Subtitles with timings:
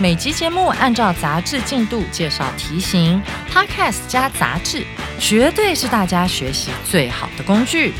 [0.00, 4.84] 每集节目按照杂志进度介绍题型，Podcast 加杂志，
[5.18, 7.92] 绝对是大家学习最好的工具。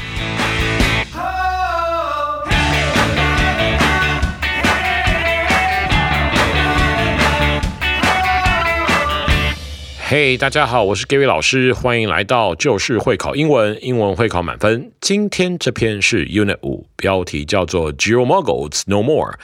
[10.05, 14.93] 嘿，大家好，我是 Gary 老师，欢迎来到就是会考英文，英文会考满分。
[15.01, 19.39] 今天这篇是 Unit 五，标题叫做 GeoMuggles No More，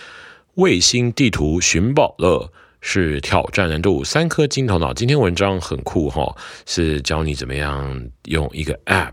[0.59, 4.93] 卫星地图寻宝乐，是挑战难度三颗金头脑。
[4.93, 6.35] 今天文章很酷哈，
[6.67, 9.13] 是教你怎么样用一个 App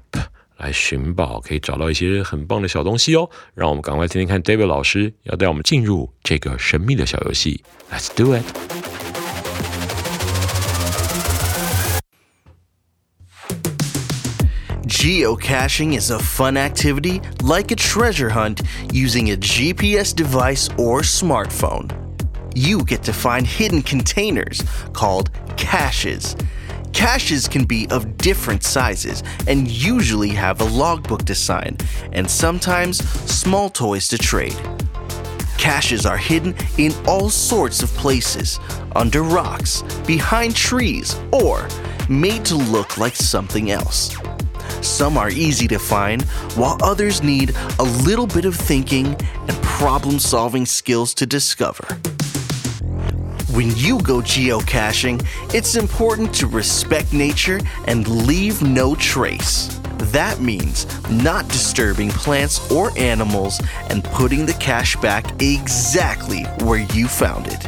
[0.57, 3.29] 来寻宝，可以找到一些很棒的小东西哦。
[3.53, 7.63] 让我们赶快听听看 David 老师要带我们进入这个神秘的小游戏。
[7.91, 8.84] Let's do it。
[14.85, 18.61] Geocaching is a fun activity like a treasure hunt
[18.93, 21.91] using a GPS device or smartphone.
[22.53, 24.61] You get to find hidden containers
[24.93, 26.35] called caches.
[26.93, 31.77] Caches can be of different sizes and usually have a logbook to sign,
[32.11, 34.55] and sometimes small toys to trade.
[35.57, 38.59] Caches are hidden in all sorts of places
[38.95, 41.67] under rocks, behind trees, or
[42.07, 44.15] made to look like something else.
[44.81, 46.23] Some are easy to find,
[46.55, 49.07] while others need a little bit of thinking
[49.47, 51.85] and problem solving skills to discover.
[53.51, 59.79] When you go geocaching, it's important to respect nature and leave no trace.
[60.11, 67.07] That means not disturbing plants or animals and putting the cache back exactly where you
[67.07, 67.61] found it.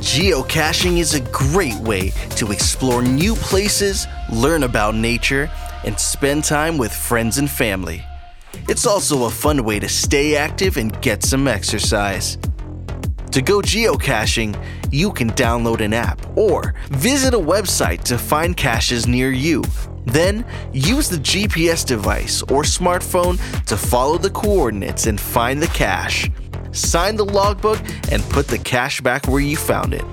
[0.00, 5.50] Geocaching is a great way to explore new places, learn about nature,
[5.86, 8.04] and spend time with friends and family.
[8.68, 12.36] It's also a fun way to stay active and get some exercise.
[13.32, 14.56] To go geocaching,
[14.90, 19.62] you can download an app or visit a website to find caches near you.
[20.06, 26.30] Then, use the GPS device or smartphone to follow the coordinates and find the cache.
[26.72, 27.80] Sign the logbook
[28.10, 30.04] and put the cache back where you found it.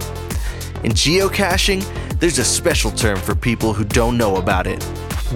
[0.83, 1.81] In geocaching,
[2.19, 4.83] there's a special term for people who don't know about it.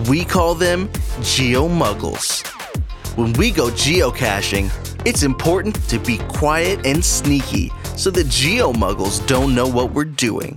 [0.05, 0.89] We call them
[1.21, 2.45] geomuggles.
[3.17, 4.69] When we go geocaching,
[5.07, 10.55] it's important to be quiet and sneaky so the geomuggles don't know what we're doing.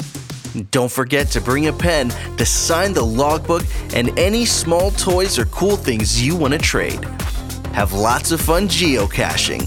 [0.70, 3.62] Don't forget to bring a pen to sign the logbook
[3.94, 7.02] and any small toys or cool things you want to trade.
[7.72, 9.62] Have lots of fun geocaching.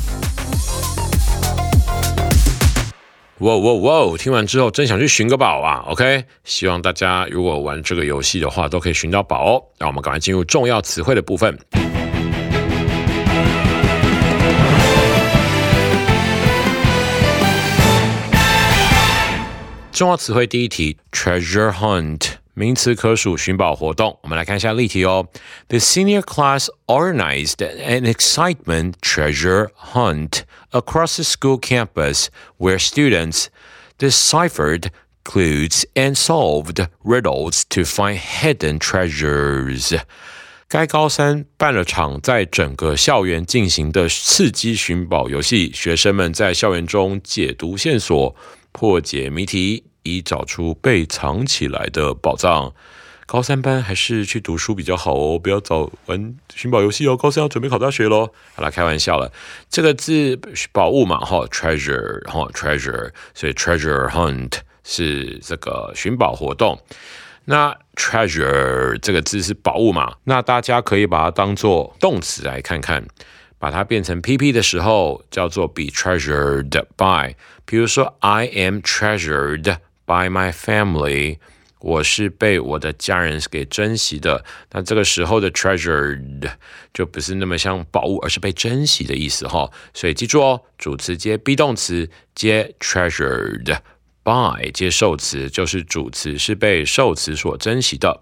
[3.40, 4.18] 哇哇哇！
[4.18, 9.64] 听完之后真想去寻个宝啊！OK，希望大家如果玩这个游戏的话，都可以寻到宝哦。
[9.80, 11.58] 让我们赶快进入重要词汇的部分。
[19.92, 24.19] 重要词汇第一题：treasure hunt，名词可数寻宝活动。
[24.23, 25.29] 我们来看一下例题哦。
[25.69, 32.27] The senior class organized an excitement treasure hunt across the school campus
[32.59, 33.47] where students
[33.99, 34.89] deciphered
[35.25, 40.01] clues and solved riddles to find hidden treasures.
[40.69, 48.35] 该高三办了场在整个校园进行的刺激寻宝游戏，学生们在校园中解读线索。
[48.71, 52.74] 破解谜题， 以找出被藏起来的宝藏。
[53.26, 57.18] 高三班还是去读书比较好哦，不要找玩寻宝游戏哦。
[57.18, 58.30] 高三要准备考大学喽。
[58.54, 59.32] 好了，开玩笑了。
[59.70, 60.40] 这个字
[60.72, 66.80] 宝物嘛，哈，treasure，哈，treasure，所以 treasure hunt 是这个寻宝活动。
[67.46, 70.16] 那 treasure 这个字是宝物嘛？
[70.26, 73.06] 那大家可以把它当做动词来看看。
[73.58, 77.34] 把它变成 PP 的时候，叫做 be treasured by。
[77.64, 79.78] 比如说，I am treasured
[80.14, 81.40] by my family。
[81.80, 84.46] 我是被我的家人给珍惜的。
[84.72, 86.52] 那这个时候的 treasured
[86.94, 89.72] 就不是那么像宝物，而是被珍惜的意思哈。
[89.94, 93.80] 所以记住哦，主词接 be 动词接 treasured
[94.24, 98.22] by 接受词，就是主词是被受词所珍惜的。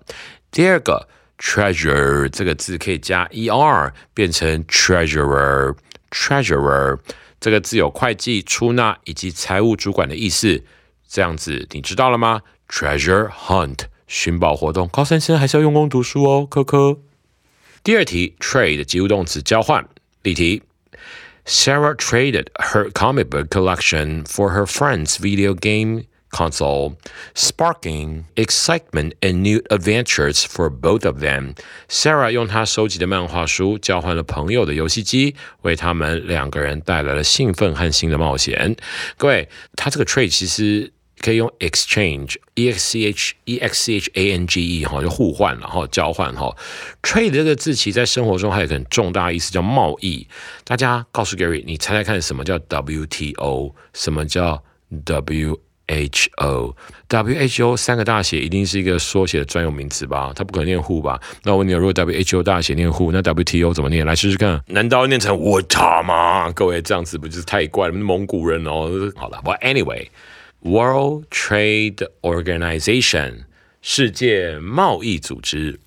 [0.49, 1.09] 第二个。
[1.43, 5.75] treasure 这个字可以加 er 变成 treasurer。
[6.11, 6.99] treasurer
[7.39, 10.63] 这个字有会计、出纳以及财务主管的意思。
[11.11, 16.99] 这样子你知道了吗？Treasure hunt 寻宝活动，高三生还是要用功读书哦，科科。
[17.83, 19.85] 第二题，trade 及物动词交换。
[20.23, 20.63] 例题
[21.45, 26.95] ：Sarah traded her comic book collection for her friend's video game console,
[27.35, 31.55] sparking excitement and new adventures for both of them.
[31.89, 38.77] Sarah 用她收集的漫画书交换了朋友的游戏机，为他们两个人带来了兴奋和新的冒险。
[39.17, 40.93] 各位，他这个 trade 其实。
[41.21, 46.53] 可以用 exchange，e x c h e x c h a n g e 哈，就互换然后交换哈。
[47.03, 50.27] trade 这个字其实在生活中还有很重大意思，叫贸易。
[50.63, 53.73] 大家告诉 Gary，你猜猜看什么叫 WTO？
[53.93, 54.63] 什么叫
[55.05, 60.31] WHO？WHO 三个大写一定是一个缩写的专有名词吧？
[60.35, 61.19] 它不可能念 who 吧？
[61.43, 64.05] 那我问你，如果 WHO 大写念 who，那 WTO 怎么念？
[64.05, 65.75] 来试试看，难道念成 what
[66.05, 66.49] 吗？
[66.53, 67.93] 各位这样子不就是太怪了？
[67.93, 69.11] 蒙古人哦。
[69.15, 70.07] 好了，But anyway。
[70.60, 73.44] World Trade Organization
[73.82, 75.78] 世界贸易组织，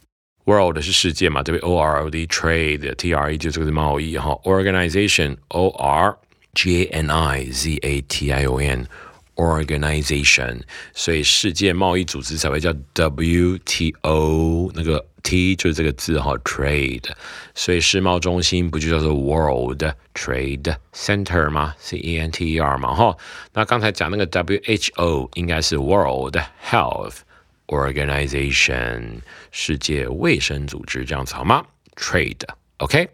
[0.46, 6.18] World 是世界嘛，这边 O R O D Trade T R E 就这个是贸易哈，Organization O R
[6.54, 8.88] G A N I Z A T I O N
[9.37, 15.05] Organization，所以世界贸易组织才会叫 W T O 那个。
[15.25, 17.11] T 就是这个字哈，trade，
[17.55, 19.83] 所以世贸中心不就叫做 World
[20.13, 23.17] Trade Center 吗？C E N T E R 嘛哈。
[23.55, 26.37] 那刚才讲那个 WHO 应该是 World
[26.69, 27.21] Health
[27.69, 29.21] Organization，
[29.51, 31.65] 世界卫生组织这样子好吗
[31.97, 32.47] ？Trade。
[32.78, 33.10] OK，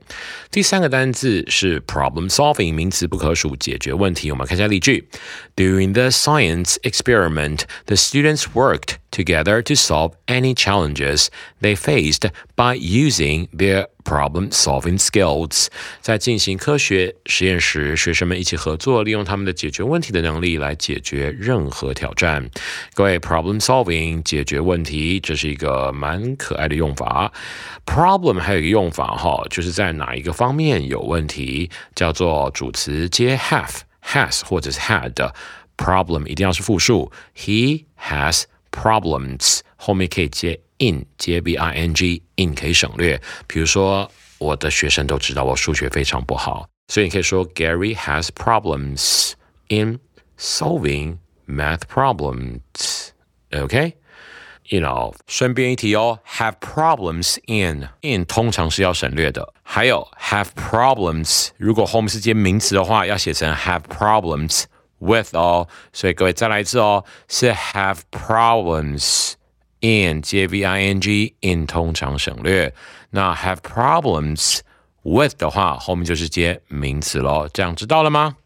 [0.52, 4.30] 第三个单字是 problem solving，名词不可数，解决问题。
[4.31, 5.07] 我们看一下例句：
[5.56, 11.28] During the science experiment, the students worked together to solve any challenges
[11.62, 15.68] they faced by using their problem-solving skills。
[16.02, 22.50] 在进行科学实验时，学生们一起合作，利用他们的解决问题的能力来解决任何挑战。
[22.94, 27.31] 各位，problem-solving 解决问题，这是一个蛮可爱的用法。
[27.86, 43.19] problem 还有一个用法哈，就是在哪一个方面有问题，叫做主词接 have、has 或者是 had。problem 一定要是复数，He has problems，后面可以接 in 接 b i n g in 可以省略。
[43.48, 49.34] 比如说，我的学生都知道我数学非常不好，所以你可以说 Gary has problems
[49.69, 50.00] in
[50.38, 51.18] solving
[51.48, 53.10] math problems.
[53.52, 53.94] OK.
[54.68, 59.54] You know，顺便一提哦，have problems in in 通常是要省略的。
[59.62, 64.63] 还有 have problems，如果后面是接名词的话，要写成 have problems
[65.00, 65.67] with 哦。
[65.93, 69.32] 所以各位再来一次哦，是 have problems。
[69.82, 72.75] in 接 v i n g in 通常省略，
[73.12, 74.58] 那 have problems
[75.02, 77.49] with 的话，后面就是接名词喽。
[77.50, 78.37] 这样知道了吗？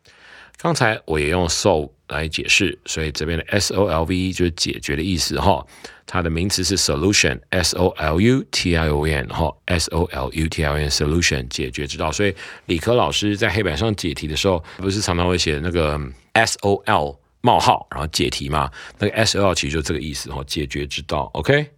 [0.59, 5.67] 刚才我也用 solve 来解释，所以这边的 s o l v e 就是解决的意思哈。
[6.07, 10.77] 它的名词是 solution，s o l u t i o n 哈，s o l u t i o
[10.77, 12.13] n solution 解决之道。
[12.13, 12.33] 所以
[12.67, 16.01] 理科老师在黑板上解题的时候，不是常常会写那个
[16.34, 17.20] s o l。
[17.42, 21.32] 冒号，然后解题嘛，那个 S L 其实就这个意思哈，解决之道。
[21.36, 21.70] OK，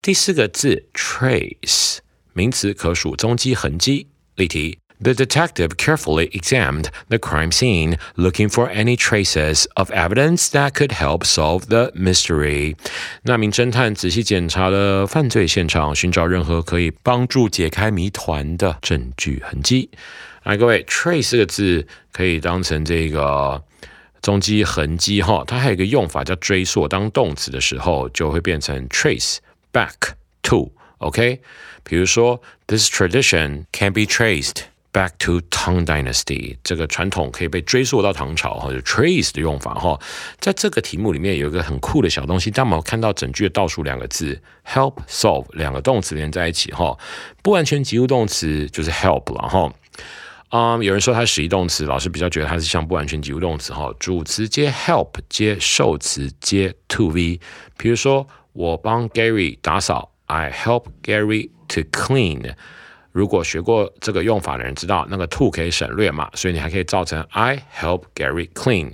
[0.00, 1.98] 第四个字 trace，
[2.32, 4.06] 名词可数踪迹痕迹。
[4.36, 11.26] 例题：The detective carefully examined the crime scene, looking for any traces of evidence that could help
[11.26, 12.74] solve the mystery。
[13.24, 19.90] 那名侦探仔细检查了犯罪现场，寻找任何可以帮助解开谜团的证据痕迹。
[20.44, 23.62] 来，各位，trace 这个字可以当成这个。
[24.21, 26.87] 踪迹、痕迹，哈，它还有一个用法叫追溯。
[26.87, 29.37] 当动词的时候，就会变成 trace
[29.71, 29.93] back
[30.41, 30.71] to。
[30.97, 31.41] OK，
[31.83, 36.57] 比如说，this tradition can be traced back to Tang Dynasty。
[36.61, 39.97] 这个传统可以被追溯到唐朝，哈，就 trace 的用法，哈。
[40.39, 46.97] 在这个题目里面有一个很酷的小东西，当我们看到整句的倒数两个字 help solve 两个动词连在一起，哈，
[47.41, 49.73] 不完全及物动词就是 help 了，哈。
[50.49, 53.93] 啊，有人说它是实义动词，老师比较觉得它是像不完全及物动词哈。
[53.99, 57.39] 主词接 help 接受词接 to v。
[57.77, 62.55] 比如说，我帮 Gary 打扫，I help Gary to clean。
[63.11, 68.93] 如果学过这个用法的人知道，那个 to 可以省略嘛，所以你还可以造成 I help Gary clean。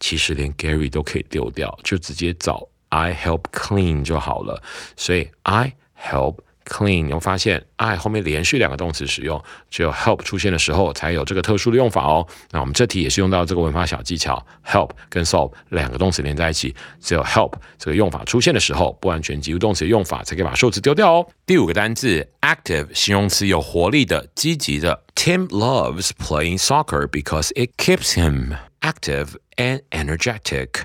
[0.00, 4.60] 其实连 Gary 都可以丢掉，就直接找 I help clean 就好了。
[4.96, 6.38] 所以 I help。
[6.68, 12.26] Clean，你会发现，I 后面连续两个动词使用，只有 help 出现的时候才有这个特殊的用法哦。
[12.50, 21.26] 那我们这题也是用到这个文法小技巧，help 跟 solve 两个动词连在一起，只有 help 这个用法出现的时候，不完全及物动词的用法才可以把数字丢掉哦。
[21.46, 25.04] 第五个单字，active，形容词，有活力的、积极的。
[25.14, 30.84] Tim loves playing soccer because it keeps him active and energetic.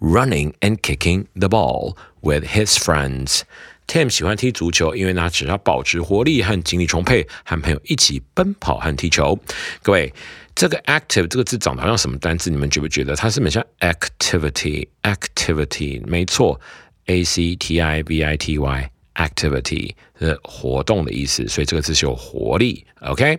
[0.00, 3.44] running and kicking the ball with his friends.
[3.88, 9.40] Tim 喜欢踢足球，因为呢，只要保持活力和精力充沛，和朋友一起奔跑和踢球。
[9.82, 10.12] 各位，
[10.54, 12.50] 这个 active 这个字长得好像什么单字？
[12.50, 16.60] 你们觉不觉得它是很像 activity？activity 没错
[17.06, 22.84] ，a c t i v i t y activity 是活动的意思，所以这个字是有活力。
[23.00, 23.38] OK，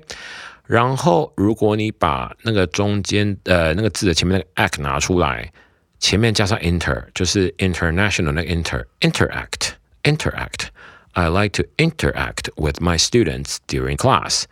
[0.65, 5.53] 然后如果你把那个中间呃那个字的前面那个 act 拿出来，
[5.99, 9.73] 前面加上 inter，就是 international 那个 inter，interact
[11.12, 14.44] I like to interact with my students during class.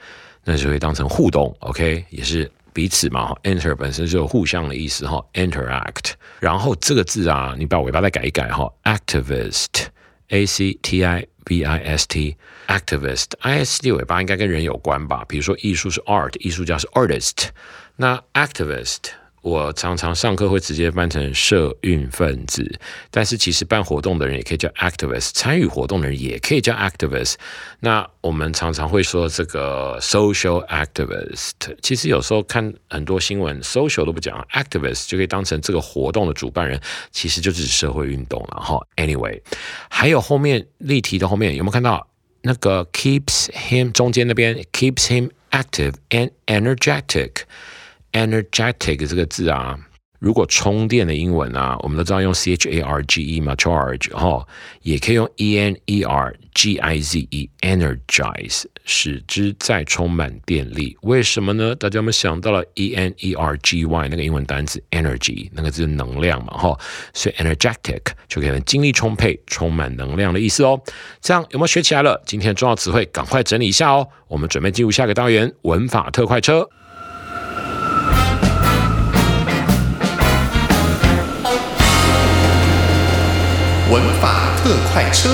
[0.44, 3.34] 那就会当成互动，OK，也是彼此嘛。
[3.42, 6.12] Enter 本身就有互相的意思哈，interact。
[6.40, 15.24] 然后这个字啊，你把尾巴再改一改哈，activist，a c t i v i s t，activist，i s t 尾巴应该跟人有关吧？
[15.28, 17.48] 比如说艺术是 art，艺术家是 artist，
[17.96, 19.10] 那 activist。
[19.47, 27.35] 我常常上课会直接翻成社运分子，但是其实办活动的人也可以叫 activist，参与活动的人也可以叫 activist。
[27.79, 36.77] 那我们常常会说这个 social activist，其实有时候看很多新闻，social 都不讲，activist 就可以当成这个活动的主办人，
[37.11, 38.85] 其实就是社会运动了哈。
[38.97, 39.39] Anyway，
[39.89, 42.05] 还有后面例题的后面有没有看到
[42.41, 47.43] 那个 keeps him 中间那边 keeps him active and energetic。
[48.17, 49.77] Energetic 这个字啊，
[50.19, 54.45] 如果充电的英文啊，我们都知道用 c h a r g e 嘛，charge 哈，
[54.81, 60.97] 也可以用 e n e r g i z e，energize 使之再充满电力。
[61.01, 61.75] 为什么呢？
[61.75, 66.75] 大家有没有想到了 e n e r g y 那个英文单词 energy 那个字能量嘛哈，
[67.13, 70.81] 所以 energetic 就可以精力充沛、充满能量的意思哦。
[71.21, 72.19] 这样有没有学起来了？
[72.25, 74.07] 今天重要词汇赶快整理一下哦。
[74.27, 76.67] 我们准备进入下个单元文法特快车。
[84.67, 85.33] 特快车，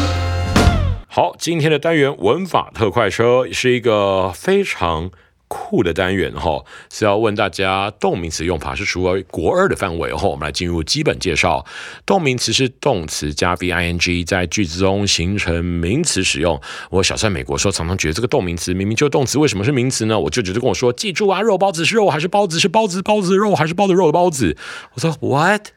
[1.07, 5.09] 好，今天的单元文法特快车是一个非常
[5.47, 11.65] 酷的单元哈，是要问大家动名词用法是属于国二的范围后，我们来进入基本介绍。
[12.05, 16.61] 动名词是动词加 v i n g 在句子中形成名词使用。
[16.91, 20.19] 我小在美国时候，常常觉得这个动名词明明就是动词，为什么是名词呢？
[20.19, 22.59] 我舅舅就跟我说：“记住啊，肉包子是肉还是包子？
[22.59, 24.55] 是包子包子肉还是包子肉的包子？”
[24.93, 25.69] 我说：“What？”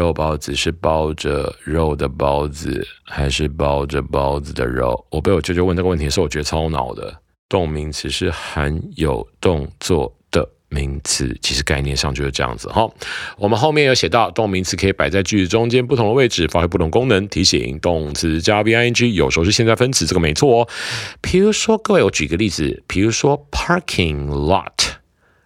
[0.00, 5.04] 肉包子是包着肉的包子，还是包着包子的肉？
[5.10, 7.14] 我被我舅舅问这个问题的时候，我觉得超脑的。
[7.50, 12.88] 动名词是含有动作的名词，其实概念上就是这样子哈。
[13.36, 17.28] 我们后面有写到，动名词可以摆在句子中间不同的位置，发挥不同功能。
[17.28, 20.68] 提醒：动词加 v i n g 有时候是现在分词，这个没错哦。
[21.20, 24.89] 比如说，各位，我举个例子，比如说 parking lot。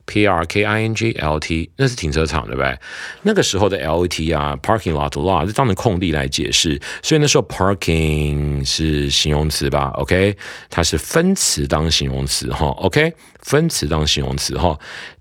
[0.06, 2.78] P R K I N G L T，那是停车场，对不对？
[3.22, 10.36] 那个时候的 L T 啊，parking lot lot 是当成空地来解释，所以那时候 parking 是形容词吧？OK，
[10.68, 12.66] 它是分词当形容词哈。
[12.78, 14.78] OK，分词当形容词哈。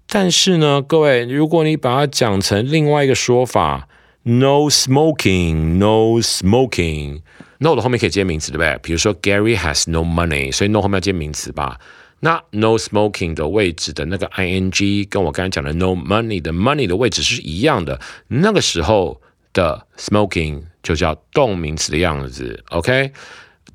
[0.08, 3.88] 但是呢，各位，如果你把它讲成另外一个说法
[4.24, 8.78] ，No smoking，No smoking，No 的后面可以接名词，对不对？
[8.84, 11.80] 比如说 Gary has no money，所以 No 后面要接名词吧？
[12.26, 18.00] 那 no smoking 的位置的那个 ing 跟我刚才讲的 no money 的 money 的位置是一样的，
[18.30, 23.12] 那个时候的 smoking 就叫动名词的样子，OK？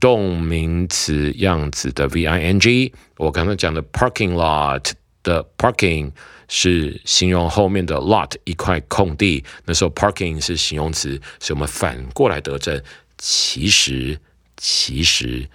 [0.01, 6.11] 动名词样子的 ving，我刚才讲的 parking lot 的 parking
[6.49, 12.83] 是形容后面的 lot 一块空地，那时候 parking 是形容词，所以我们反过来得证，
[13.19, 14.19] 其实
[14.57, 15.47] 其实。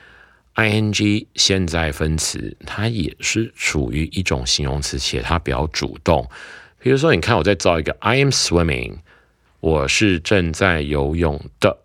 [0.53, 6.29] I n g 现在分词，它也是处于一种形容词，且它比较主动。
[6.79, 8.97] 比如说，你看我在造一个 I am swimming，
[9.59, 11.79] 我是正在游泳的，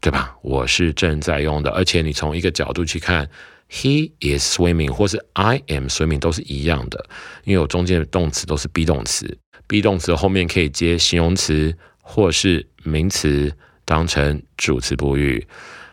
[0.00, 0.36] 对吧？
[0.42, 1.70] 我是正在用的。
[1.70, 3.30] 而且你从一个角度去看
[3.70, 7.06] ，he is swimming 或是 I am swimming 都是一样的，
[7.44, 13.50] 因为我中间的动词都是 be 动词，be 动词后面可以接形容词或是名词
[13.86, 15.46] 当成主词补语。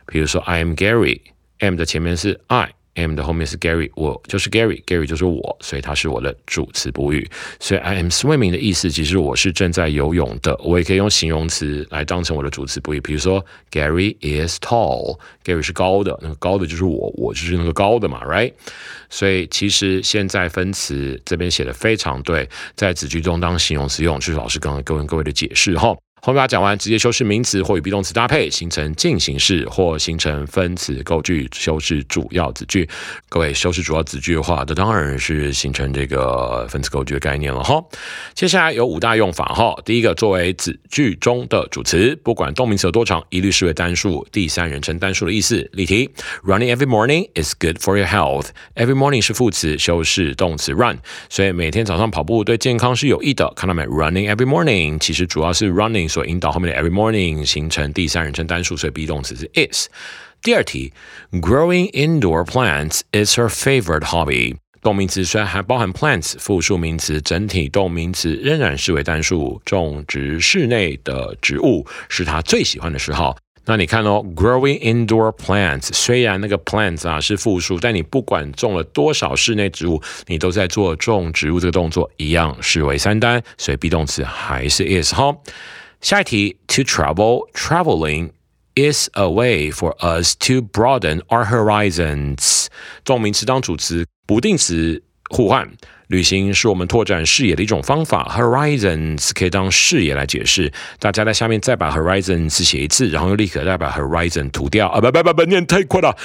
[0.07, 1.21] 比如说，I am Gary。
[1.61, 7.29] M 的前面是 I，M 的后面是 Gary，我就是 Gary，Gary 就是我，所以它是我的主词补语。
[7.59, 10.57] 所以 I am swimming 的意思，其实我是正在游泳的。
[10.63, 18.53] 我也可以用形容词来当成我的主词补语，比如说 Gary is tall，Gary 是高的，那个高的就是我，我就是那个高的嘛，right？
[19.11, 25.95] 所以其实现在分词这边写的非常对，在子句中当形容词用，就是老师刚刚跟各位的解释哈。
[26.23, 32.87] 后面把它讲完，直接修饰名词或与 be 动词搭配，形成进行式或形成分词构句，修饰主要子句。
[33.27, 37.83] 各位修饰主要子句的话，这当然是形成这个分词构句的概念了哈。
[38.35, 39.75] 接下来有五大用法哈。
[39.83, 45.67] 第一个，作为子句中的主词，不管动名词有多长，一律视为单数，第三人称单数的意思。
[45.73, 46.07] 例题
[46.43, 48.49] ：Running every morning is good for your health.
[48.75, 50.99] Every morning 是副词，修饰动词 run，
[51.29, 53.51] 所以每天早上跑步对健康是有益的。
[53.55, 56.10] 看到没？Running every morning 其实主要是 running。
[56.11, 59.87] 所引导后面的 every morning 形成第三人称单数，所以 be 动词是 is。
[60.43, 60.91] 第二题
[61.31, 64.57] ，Growing indoor plants is her favorite hobby。
[64.81, 69.61] 动名词虽然还包含 plants 复数名词，整体动名词仍然视为单数。
[69.63, 73.37] 种植室内的植物是她最喜欢的嗜好。
[73.63, 85.37] 那你看哦，growing indoor plants，虽然那个 plants 啊是复数，但你不管种了多少室内植物，你都在做种植物这个动作，一样视为三单，所以 be 动词还是 is 哈。
[86.01, 88.31] 下一题，to travel, traveling
[88.75, 92.65] is a way for us to broaden our horizons。
[93.03, 95.71] 动名词当主词，不定词互换。
[96.07, 98.27] 旅行是我们拓展视野的一种方法。
[98.35, 100.73] Horizons 可以当视野来解释。
[100.97, 104.89] 大家在下面再把 horizons 写一次，然后又立刻再把 horizon 涂掉。
[104.89, 106.17] 啊，不不不不，念太快了。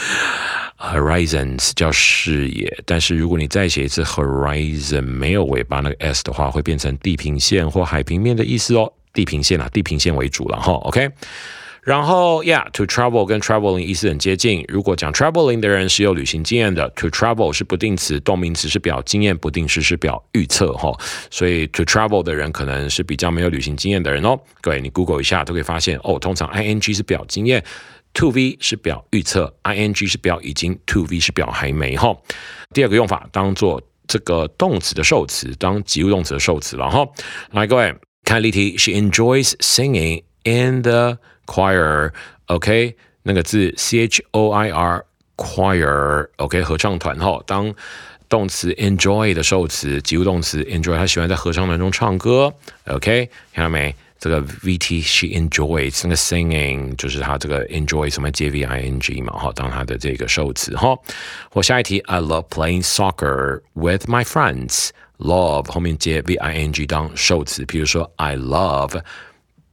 [0.79, 8.93] Horizons 叫视野，但是如果你再写一次 horizon 没有尾巴那个 s 的话，会变成地平线或海平面的意思哦。
[9.17, 11.11] 地平线啊，地平线为主了哈，OK。
[11.83, 14.65] 然后，Yeah，to travel 跟 traveling 意思很接近。
[14.69, 20.93] 如果讲 traveling 的人是有旅行经验的，to travel 是不定词，动名词是表经验，不定式是表预测哈。
[21.31, 24.39] 所以 to travel 的人可能是比较没有旅行经验的人哦。
[24.61, 27.65] 各位，你 Google 一下都可以发现哦，通常 ing 是表经验
[28.13, 32.15] ，to v 是表预测，ing 是表已经，to v 是表还没哈。
[32.75, 37.07] 第二个用法当做这个动词的受词，当及物动词的受词了哈。
[37.53, 37.95] 来，各位。
[38.26, 47.42] 看例题，She enjoys singing in the choir。OK，那个字 C H O I R，choir，OK，合唱团哈。
[47.46, 47.74] 当
[48.30, 52.54] 动词 enjoy 的受词，及物动词 enjoy，他喜欢在合唱团中唱歌。
[52.86, 53.96] OK，看到没？
[54.20, 60.96] 这个 VT，she enjoys 那个 singing，就是他这个 enjoy 什么接 V I N G 嘛哈，当他的这个受词哈。
[61.50, 64.90] 或下一题，I love playing soccer with my friends。
[65.19, 69.01] Love 后面接 v i n g 当受词，比如说 I love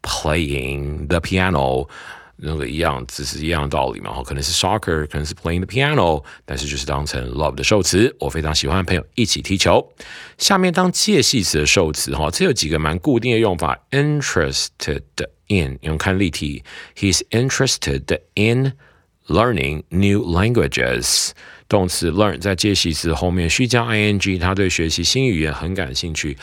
[0.02, 1.88] playing the piano，
[2.36, 4.12] 那个一样，只是一样道理嘛。
[4.12, 8.14] 哈，可能是 soccer，可能是 playing the piano，但是就是当成 love 的受词。
[8.20, 9.94] 我非常喜欢朋友一起踢球。
[10.38, 13.80] 下面当介系词的受词，哈，这有几个蛮固定的用法。
[13.92, 15.04] Interested
[15.48, 16.64] in，用看例题
[16.98, 18.74] ，He's interested in
[19.28, 21.32] learning new languages。
[21.70, 26.38] 动词 learn 在介系词后面需加 ing，他对学习新语言很感兴趣。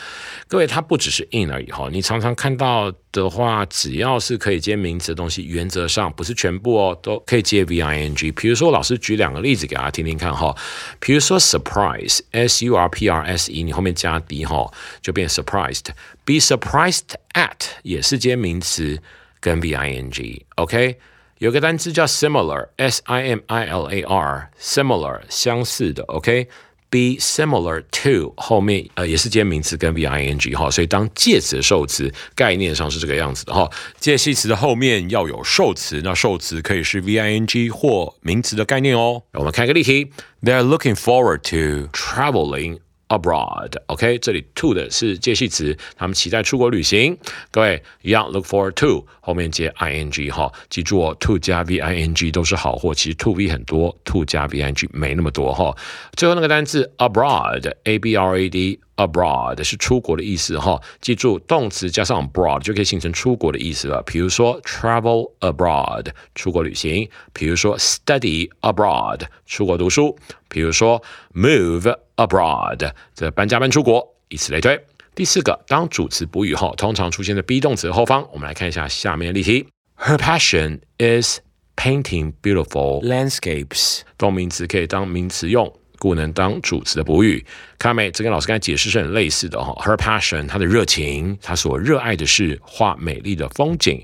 [0.49, 8.29] 各位，它不只是 in 而已哈，你常常看到的话，只要是可以接名词的东西，原则上不是全部哦，都可以接 v i n g。
[8.33, 10.53] 比如说，老师举两个例子给大家听听看哈。
[10.99, 14.69] 比如说 surprise，s u r p r s e，你后面加 d 哈，
[15.01, 15.85] 就变 surprised。
[16.25, 18.99] be surprised at 也是接名词
[19.39, 20.45] 跟 v i n g。
[20.55, 20.97] OK。
[21.41, 30.53] 有个单词叫 similar，s i m i l a r，similar 相似的，OK，be similar to 后面呃也是接名词跟 v i n g
[30.53, 39.23] 哈，所以当介词的受词概念上是这个样子的哈，介系词的后面要有受词，那受词可以是 v i n g 或名词的概念哦。
[39.33, 40.11] 我们看一个例题
[40.43, 42.81] ：They are looking forward to traveling。
[43.11, 47.17] Abroad，OK，这里 to 的是介系词，他们期待出国旅行。
[47.51, 54.45] 各位一样，look forward to 后面接 ing 哈，记住哦，to 加 v i n g 都是好货，其实 to v 很多，to 加
[54.45, 55.75] v i n g 没那么多哈。
[56.15, 58.79] 最后那个单词 abroad，a b r a d。
[58.97, 63.99] Abroad 是出国的意思哈，记住动词加上 abroad 就可以形成出国的意思了。
[64.03, 70.15] 比如说 travel abroad 出国旅行，比如说 study abroad 出国读书，
[70.47, 71.01] 比如说
[71.33, 74.79] move abroad 这搬家搬出国，以此类推。
[75.13, 78.27] 第四个，当主词补语后，通常出现在 be 动词后方。
[78.31, 81.39] 我们来看一下下面的例题：Her passion is
[81.75, 84.01] painting beautiful landscapes。
[84.17, 85.73] 动名词可以当名词用。
[85.99, 87.45] 故能当主词的补语，
[87.77, 88.09] 看到没？
[88.09, 89.71] 这跟老师刚才解释是很类似的哈。
[89.85, 94.03] Her passion，她的热情，她所热爱的是画美丽的风景。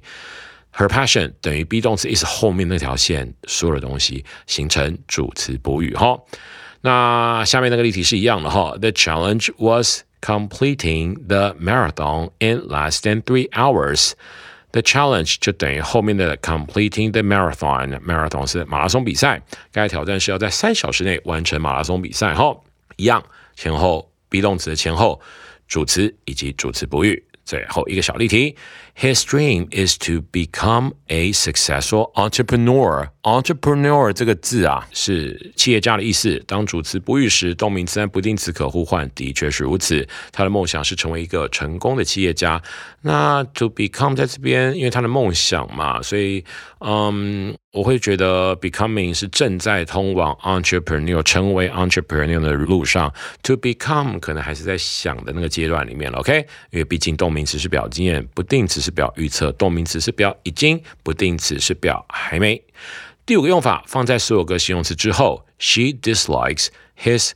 [0.76, 6.16] Her passion 等于 be 动词 is 后面那条线所有的东西形成主词补语哈。
[6.82, 8.76] 那下面那个例题是一样的哈。
[8.80, 14.12] The challenge was completing the marathon in less than three hours.
[14.72, 18.00] The challenge 就等于后面的 completing the marathon。
[18.02, 22.34] marathon 是马拉松比赛，该挑战是要在三小时内完成马拉松比赛。
[22.34, 22.56] 哈，
[22.96, 23.24] 一样
[23.56, 25.20] 前后 be 动词的前后
[25.68, 27.24] 主词以及主词补语。
[27.46, 28.54] 最后一个小例题
[29.00, 33.10] ，His dream is to become a successful entrepreneur.
[33.22, 36.42] Entrepreneur 这个字啊，是企业家的意思。
[36.48, 40.08] 当主词不遇时，动名词和不定词可互换，的确是如此。
[40.32, 42.62] 他的梦想是成为一个成功的企业家。
[43.02, 46.44] 那 to become 在这边，因为他的梦想嘛，所以
[46.80, 53.14] 嗯，我会觉得 becoming 是正在通往 entrepreneur 成为 entrepreneur 的路上。
[53.44, 56.10] to become 可能还是在想的那个阶段里面。
[56.14, 56.40] OK，
[56.72, 62.64] 因为毕竟动名词是表经验，不定词是表预测，动名词是表已经，不定词是表还没。
[63.26, 67.32] 第五个用法放在所有个形容词之后，She dislikes his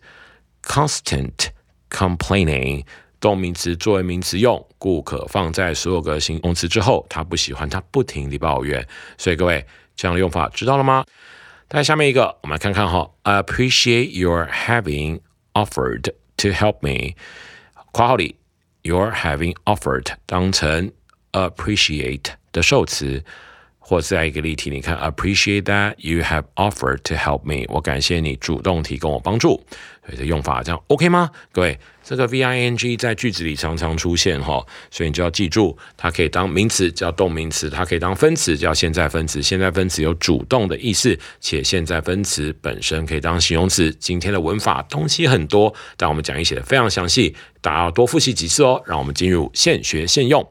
[0.63, 1.49] constant
[1.89, 2.85] complaining。
[3.19, 7.05] 动名词作为名词用，故可放在所有个形容词之后。
[7.09, 8.87] 他不喜欢他不停地抱怨。
[9.17, 11.05] 所以各位这样的用法知道了吗？
[11.69, 13.11] 再下面一个，我们来看看哈。
[13.23, 15.19] Appreciate your having
[15.53, 17.15] offered to help me。
[17.91, 18.37] 括号里
[18.83, 20.91] ，your having offered 当成
[21.31, 23.23] appreciate 的受词。
[23.83, 27.65] 或再一个例题，你看，appreciate that you have offered to help me。
[27.67, 29.61] 我感谢你主动提供我帮助。
[30.05, 31.29] 所以这用法这样 OK 吗？
[31.51, 39.41] 各位，这个 V I N G 在句子里常常出现哈，所以你就要记住，它可以当名词叫动名词，它可以当分词叫现在分词。
[39.41, 43.91] 现在分词有主动的意思，且现在分词本身可以当形容词。
[43.99, 48.81] 今天的文法东西很多，但我们讲义写的非常详细，大家要多复习几次哦。
[48.85, 50.45] 让我们进入现学现用。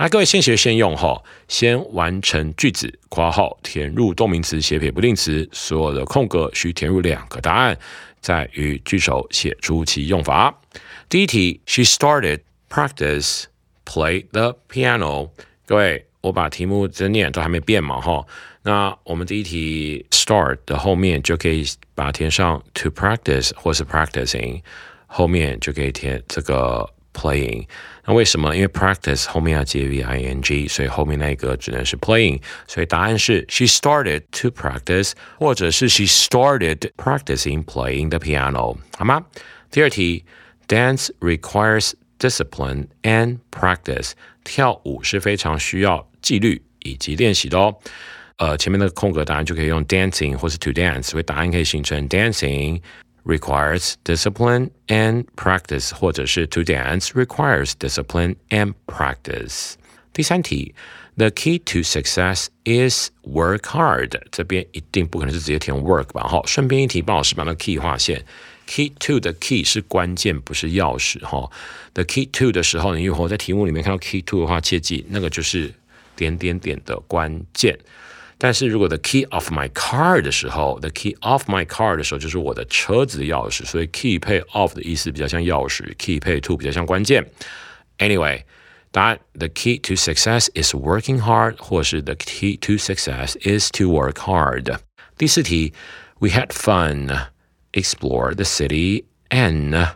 [0.00, 7.78] 来，各位先学先用哈，先完成句子括号填入动名词写撇不定词，所有的空格需填入两个答案，
[8.18, 10.58] 再与句首写出其用法。
[11.10, 13.44] 第一题，She started practice
[13.84, 15.28] play the piano。
[15.66, 18.24] 各位，我把题目真念都还没变嘛哈，
[18.62, 21.62] 那我们第一题 start 的后面就可以
[21.94, 24.62] 把它填上 to practice 或是 practicing，
[25.06, 27.67] 后面就可以填这个 playing。
[28.05, 28.55] 那为什么？
[28.55, 32.41] 因为 practice 后面要接 v i n g，所以后面那个只能是 playing。
[32.67, 39.25] 所以答案是 she started to practice，或者是 she started practicing playing the piano，好吗？
[39.71, 40.23] 第二题，
[40.67, 44.11] dance requires discipline and practice。
[44.43, 47.75] 跳舞是非常需要纪律以及练习的哦。
[48.37, 52.79] 呃，前面的空格答案就可以用 dancing 或是 to dance，所以答案可以形成 dancing。
[53.25, 59.73] requires discipline and practice，或者是 to dance requires discipline and practice。
[60.13, 60.73] 第三题，
[61.17, 64.21] The key to success is work hard。
[64.31, 66.23] 这边一定不可能是直接填 work 吧？
[66.23, 68.25] 哈，顺便一提，帮老师把那个 key 划线。
[68.67, 71.51] Key to 的 key 是关键，不是钥匙哈。
[71.93, 75.73] The key to 的时候，你以后在题目里面看到 key to 的话，切记那个就是
[76.15, 77.77] 点点点的关键。
[78.39, 84.73] 但是如果 the key of my car 的时候，the key of my car 的时候就是我的车子的钥匙，所以 key 配 of
[84.75, 87.25] 的意思比较像钥匙，key 配 to 比较像关键。
[87.99, 88.43] Anyway，
[88.91, 94.79] 答案 the key to success is working hard，或是 the key to success is to work hard。
[95.17, 95.73] 第四题，
[96.19, 97.27] we had fun
[97.71, 99.95] explore the city and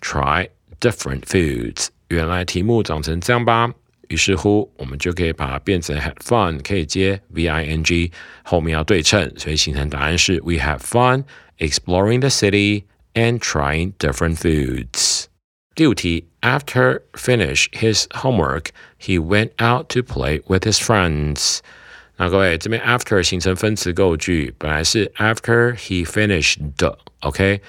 [0.00, 0.48] try
[0.80, 1.88] different foods。
[2.08, 3.72] 原来题目长成这样吧？
[4.08, 8.10] 于是乎，我们就可以把它变成 had fun，可以接 v i n g，
[8.42, 11.24] 后面要对称，所以形成答案是 we had fun
[11.58, 15.24] exploring the city and trying different foods。
[15.74, 21.58] 第五题，After finish his homework, he went out to play with his friends。
[22.17, 27.61] 那各位这边 after 形成分词构句，本来是 after he finished，OK。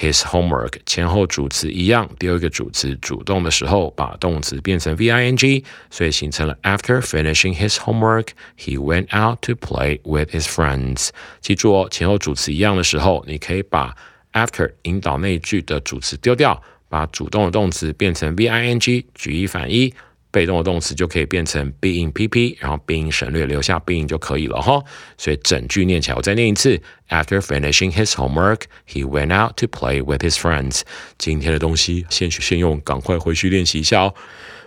[0.00, 9.54] His homework 前后主词一样，第二个主词主动的时候，把动词变成 v i n g，所以形成了 After finishing his homework, he went out to
[9.54, 11.08] play with his friends。
[11.40, 13.96] 记住哦，前后主词一样的时候，你可以把
[14.32, 19.92] after 引导那句的主词丢掉，把主动的动词变成 v i n g，举一反一。
[20.30, 24.82] 被动的动词就可以变成 being pp，然后 being 省略，留下 being 就可以了哈。
[25.16, 30.82] 所以整句念起来，我再念一次：After finishing his homework, he went out to play with his friends。
[31.16, 34.14] 今天的东西现学现用，赶快回去练习一下哦。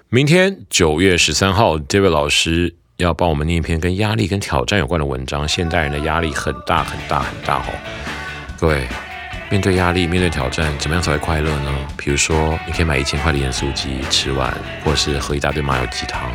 [0.09, 5.47] 明天九月十三号，David 老师要帮我们念一篇跟压力跟挑战有关的文章。
[5.47, 7.73] 现代人的压力很大很大很大哦，
[8.59, 9.10] 各位。
[9.51, 11.69] 面对压力，面对挑战，怎么样才会快乐呢？
[11.97, 14.49] 比如说，你可以买一千块的盐酥鸡吃完，
[14.81, 16.31] 或是喝一大堆麻油鸡汤。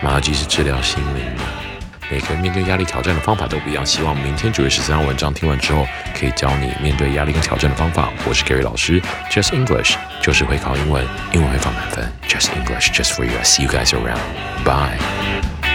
[0.00, 1.42] 麻油鸡是治疗心灵的。
[2.08, 3.84] 每个人面对压力挑战的方法都不一样。
[3.84, 5.84] 希望明天九月十三号文章听完之后，
[6.16, 8.10] 可以教你面对压力跟挑战的方法。
[8.28, 12.12] 我是 Gary 老师，Just English 就是会考英文，英文会考满分。
[12.28, 13.32] Just English just for you。
[13.42, 14.20] See you guys around.
[14.64, 15.71] Bye.